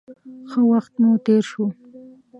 ښه 0.49 0.61
وخت 0.71 0.93
مو 1.01 1.11
تېر 1.25 1.43
شو. 1.49 1.65